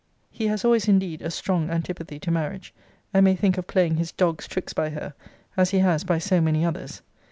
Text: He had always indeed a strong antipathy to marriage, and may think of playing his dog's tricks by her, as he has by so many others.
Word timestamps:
He 0.31 0.47
had 0.47 0.65
always 0.65 0.87
indeed 0.87 1.21
a 1.21 1.29
strong 1.29 1.69
antipathy 1.69 2.17
to 2.21 2.31
marriage, 2.31 2.73
and 3.13 3.23
may 3.23 3.35
think 3.35 3.59
of 3.59 3.67
playing 3.67 3.97
his 3.97 4.11
dog's 4.11 4.47
tricks 4.47 4.73
by 4.73 4.89
her, 4.89 5.13
as 5.55 5.69
he 5.69 5.77
has 5.77 6.03
by 6.03 6.17
so 6.17 6.41
many 6.41 6.65
others. 6.65 7.03